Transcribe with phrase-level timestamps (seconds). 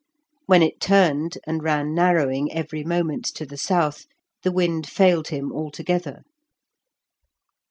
[0.47, 4.07] When it turned and ran narrowing every moment to the south,
[4.41, 6.23] the wind failed him altogether.